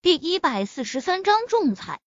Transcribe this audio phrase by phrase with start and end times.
[0.00, 2.00] 第一百四十三章仲裁。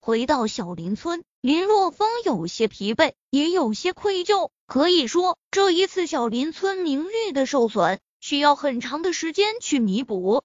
[0.00, 4.50] 回到小林村，林若风有些疲惫，也有些愧疚。
[4.68, 10.44] 可以说，这一次小林村名誉的受损，需要很长的时间去弥补。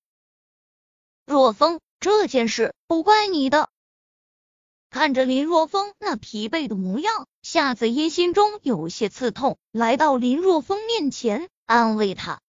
[1.27, 3.69] 若风，这件事不怪你的。
[4.89, 12.41] 看着林若风那疲惫的模样，夏子音心中有些刺痛，来到林若风面前，安慰他：“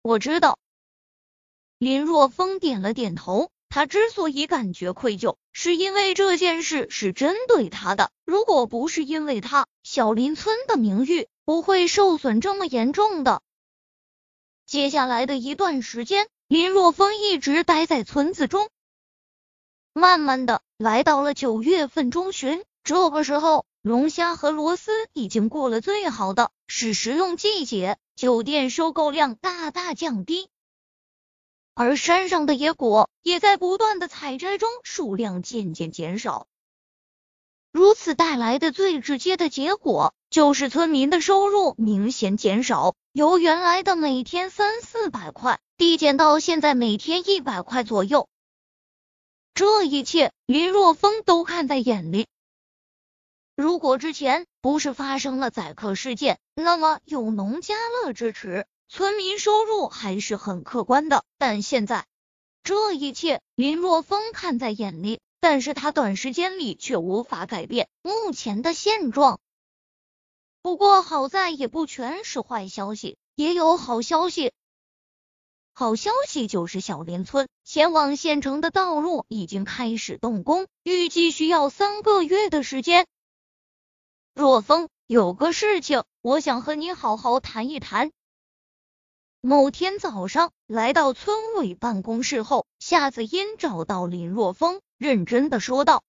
[0.00, 0.58] 我知道。”
[1.78, 3.50] 林若风点了点头。
[3.68, 8.10] 他之所以感觉愧疚，是因为这件事是针对他的。
[8.24, 13.42] 如果不是因为他，小林村的名誉不会受损这么严重的。
[14.66, 18.70] 接下来的一段时间，林若风一直待在村子中。
[19.92, 30.48] 慢慢的，来到了九月份中旬，这个时候，龙虾和螺丝已经过了最好的是食用季节，酒店收购量大大降低。
[31.78, 36.46] 而山上的野果也在不断的采摘中，数量渐渐减少。
[37.70, 48.26] 如此带来的最直接的结果，就是村民的收入明显减少，由原来的每天三四百块递减到现在每天一百块左右。
[49.52, 52.26] 这一切，林若风都看在眼里。
[53.54, 58.66] 如果之前不是发生了宰客事件，那么有农家乐支持。
[58.88, 62.06] 村民收入还是很可观的，但现在
[62.62, 69.40] 这一切林若风看在眼里，但是他短时间里却无法改变目前的现状。
[70.62, 74.52] 不过好在也不全是坏消息，也有好消息。
[75.72, 83.06] 好消息就是小林村前往县城的道路已经开始动工，预计需要三个月的时间。
[84.34, 88.10] 若风，有个事情我想和你好好谈一谈。
[89.48, 96.02] 某天早上，来到村委办公室后，夏子音找到林若风，认真的说道：“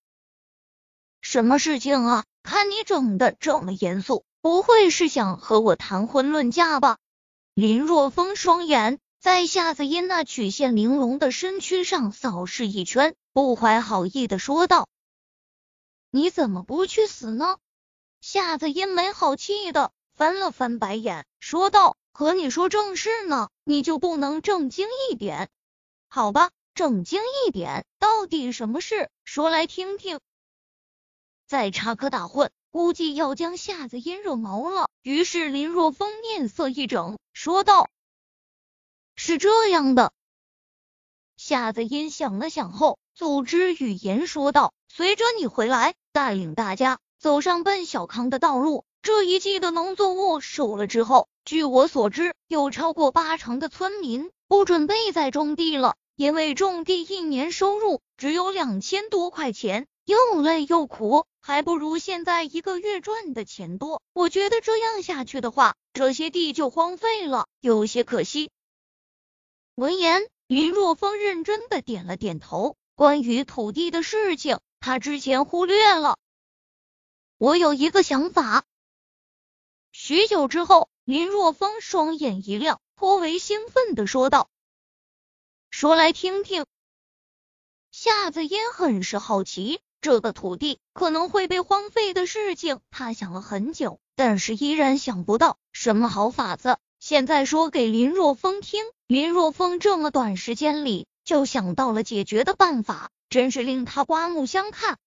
[1.22, 2.26] 什么事情啊？
[2.42, 6.98] 看你整的这么严肃，不会是想和我谈婚论嫁吧？”
[7.54, 14.90] 林若风双眼在夏子音那曲线玲珑的身躯上扫视一圈，不怀好意的说道
[16.10, 17.58] ：“你怎么不去死呢？”
[18.20, 21.98] 夏子音没好气的翻了翻白眼，说道。
[22.18, 25.50] 和你说正事呢，你就不能正经一点？
[26.08, 29.12] 好吧，正经一点，到底什么事？
[29.24, 30.20] 说来听听。
[31.46, 34.90] 再插科打诨，估计要将夏子音惹毛了。
[35.04, 37.88] 于是林若风面色一整，说道
[39.16, 40.12] ：“是这样的。”
[41.38, 48.86] 夏子音想了想后，组织语言说道：“随着你回来，带领大家走上奔小康的道路。
[49.04, 64.02] 这一季的农作物收了之后。”据我所知，有超过八成的村民不准备再种地了，因为种地一年收入只有两千多块钱，又累又苦，还不如现在一个月赚的钱多。
[64.12, 68.50] 我觉得这样下去的话，这些地就荒废了，有些可惜。
[69.76, 72.76] 闻言，林若风认真的点了点头。
[72.94, 76.18] 关于土地的事情，他之前忽略了。
[77.38, 78.66] 我有一个想法。
[80.08, 80.88] 许久之后。
[81.04, 84.50] 林若风双眼一亮，颇为兴奋的说道
[85.70, 86.66] ：“说来听听。”
[87.92, 96.78] 夏子嫣很是好奇，这个土地可能会被荒废的事情，他想了很久，但是依然想不到什么好法子。
[97.02, 105.00] 现在说给林若风听，林若风这么短时间里就想到了解决的办法，真是令他刮目相看。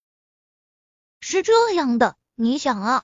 [1.21, 3.03] 是这样的，你想啊。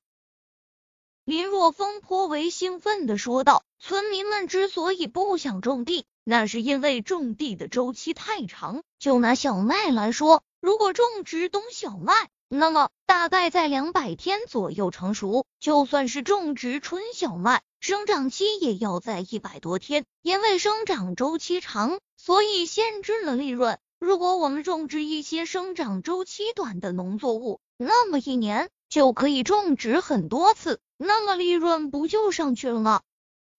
[1.27, 8.81] 林若风颇为兴奋的说道：“村民们之所以不想种地，那是因为种地的周期太长。
[8.97, 12.13] 就拿小麦来说，如果种植冬小麦，
[12.47, 20.05] 那么大概在两百天左右成熟；就算是种植春小麦，生长期也要在一百多天。
[20.21, 23.77] 因为生长周期长，所以限制了利润。
[23.99, 33.01] 如果我们种植一些生长周期短的农作物，那么一年就可以种植很多次。”那么利润不就上去了吗？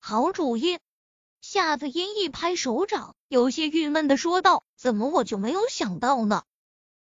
[0.01, 0.79] 好主意！
[1.41, 6.43] 夏子音一拍手掌，有些郁闷的说道：“怎么我就没有想到呢？”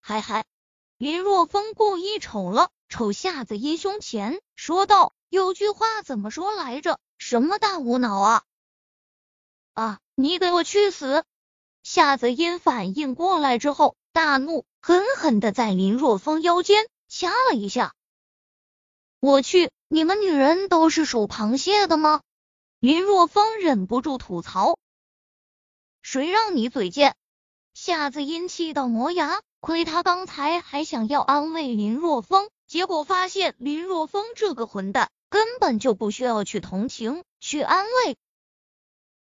[0.01, 0.45] 嗨嗨，
[0.98, 7.00] 林若风故意瞅了瞅夏子音胸前，说道：“有句话怎么说来着？
[7.18, 8.44] 什么大无脑啊？”
[9.74, 10.00] 啊！
[10.16, 11.24] 你给我去死！
[11.81, 17.94] 夏子音反应过来之后，大怒，狠狠的在林若风腰间掐了一下。
[19.25, 19.72] 我去！
[19.88, 22.22] 你们女人都是属螃蟹的吗？
[22.80, 24.77] 林若风忍不住吐槽
[26.04, 27.16] ：“谁让你嘴贱？”
[27.74, 38.18] 夏子阴气到磨牙，亏他刚才还想要安慰林若风，结果发现林若风这个混蛋根本就不需要去同情、去安慰。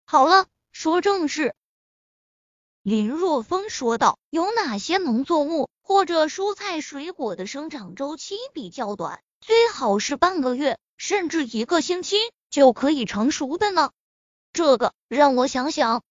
[0.05, 1.53] 好了，说正事。
[2.81, 12.15] 林若风说道：“有哪些农作物或者蔬菜水果的生长周期比较短，最好是半个月甚至一个星期
[12.49, 13.91] 就可以成熟的呢？”
[14.53, 16.03] 这个让我想想。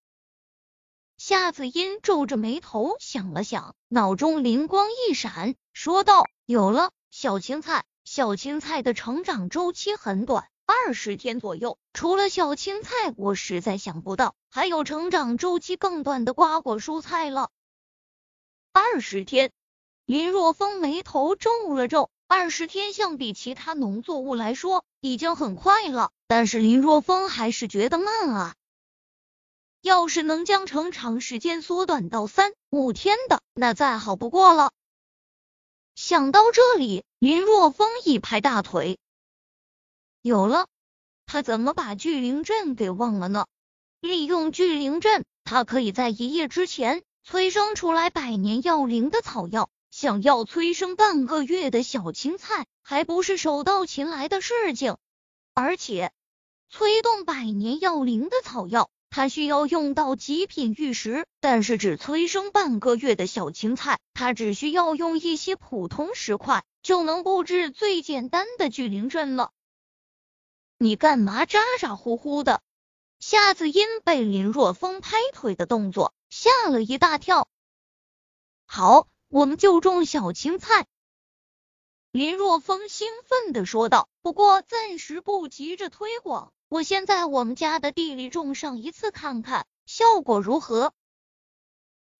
[1.17, 7.85] 夏子音皱着眉头想了想，脑中灵光一闪，说道：“有了，小青菜。
[8.05, 17.51] 小青菜的成长周期很短。”二十天左右，除了小青菜，我实在想不到还有成长周期更短的瓜果蔬菜了。
[18.73, 19.51] 二十天，
[20.07, 22.09] 林若风眉头皱了皱。
[22.33, 28.55] 二十天相比其他农作物来说，已经很快了，但是林若风还是觉得慢啊。
[29.81, 34.71] 要是能将成长时间缩短到三五天的，那再好不过了。
[35.97, 39.01] 想到这里，林若风一拍大腿。
[40.23, 40.69] 有了，
[41.27, 43.47] 他怎么把聚灵阵给忘了呢？
[44.01, 49.69] 利用聚灵阵，他可以在一夜之前催生出来百年药灵的草药。
[49.91, 54.97] 想要催生半个月的小青菜，还不是手到擒来的事情。
[55.55, 56.13] 而且，
[56.69, 69.51] 催动百年药灵的草药，它需要用到极品玉石，但是只催生半个月的小青菜，它只需要用一些普通石块就能布置最简单的聚灵阵了。
[70.79, 72.63] 你干嘛咋咋呼呼的？
[73.19, 77.49] 夏子音被林若风拍腿的动作吓了一大跳。
[78.65, 80.87] 好，我们就种小青菜。
[82.11, 84.09] 林若风兴奋的说道。
[84.23, 90.93] 不过暂时不急着推广，我先在我们家的地里种上一次，看看效果如何。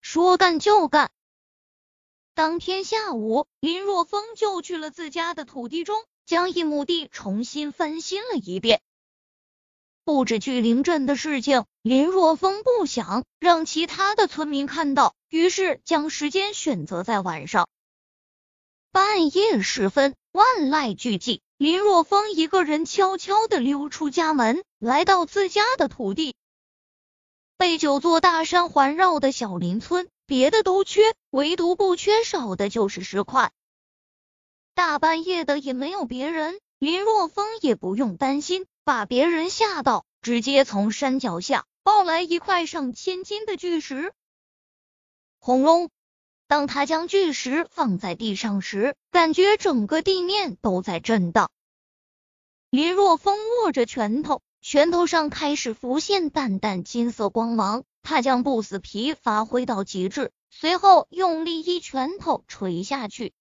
[0.01, 1.11] 说干就干。
[2.35, 6.03] 当天下午，林若风就去了自家的土地中。
[6.27, 8.81] 将一亩地重新翻新了一遍，
[10.11, 17.69] 布置聚灵阵的事情，林若风不想让其他的村民看到，于是将时间选择在晚上。
[18.91, 26.35] 半夜时分，万籁俱寂，林若风一个人悄悄的溜出家门，来到自家的土地。
[27.57, 33.53] 被九座大山环绕的小林村，别的都缺，唯独不缺少的就是石块。
[34.75, 44.13] 大半夜的也没有别人，林若风也不用担心把别人吓到，直接从山脚下抱来一块上千斤的巨石。
[45.39, 45.91] 轰隆！
[46.49, 51.53] 当他将巨石放在地上时，感觉整个地面都在震荡。
[52.69, 57.85] 林若风握着拳头，拳头上开始浮现淡淡金色光芒。
[58.03, 63.35] 他将不死皮发挥到极致，随后用力一拳头锤下去。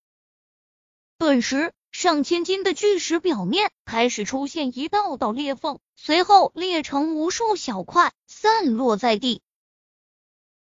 [1.18, 9.42] 顿时，上千斤的巨石表面开始出现一道道裂缝，随后裂成无数小块，散落在地。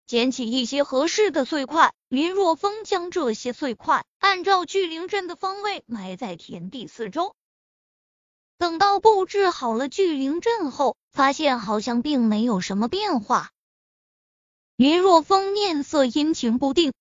[0.05, 7.35] 捡起一些合适的碎块，林若风将这些碎块按照聚灵阵的方位埋在田地四周。
[8.57, 13.51] 等到布置好了聚灵阵后，发现好像并没有什么变化。
[14.75, 16.91] 林若风面色阴晴不定，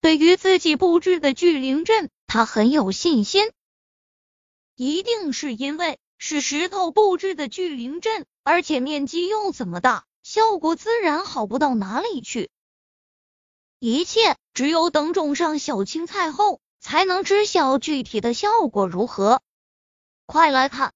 [0.00, 2.10] 对于自己布置的聚灵阵。
[2.34, 3.52] 他很有信心，
[4.74, 12.50] 一定是因为是石头布置的聚灵阵，而且面积又怎么大，效果自然好不到哪里去。
[13.78, 19.40] 一切只有等种上小青菜后，才能知晓具体的效果如何。
[20.26, 20.92] 快来看，